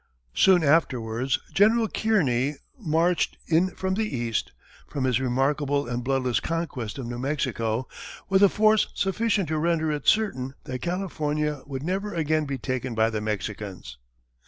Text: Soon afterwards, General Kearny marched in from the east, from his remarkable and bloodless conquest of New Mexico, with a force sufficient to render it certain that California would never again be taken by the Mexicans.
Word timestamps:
Soon 0.33 0.63
afterwards, 0.63 1.37
General 1.53 1.87
Kearny 1.87 2.55
marched 2.75 3.37
in 3.45 3.69
from 3.75 3.93
the 3.93 4.17
east, 4.17 4.51
from 4.87 5.03
his 5.03 5.19
remarkable 5.21 5.87
and 5.87 6.03
bloodless 6.03 6.39
conquest 6.39 6.97
of 6.97 7.05
New 7.05 7.19
Mexico, 7.19 7.87
with 8.27 8.41
a 8.41 8.49
force 8.49 8.87
sufficient 8.95 9.47
to 9.49 9.59
render 9.59 9.91
it 9.91 10.07
certain 10.07 10.55
that 10.63 10.79
California 10.81 11.61
would 11.67 11.83
never 11.83 12.15
again 12.15 12.45
be 12.45 12.57
taken 12.57 12.95
by 12.95 13.11
the 13.11 13.21
Mexicans. 13.21 13.99